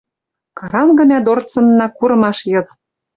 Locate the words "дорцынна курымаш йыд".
1.25-2.67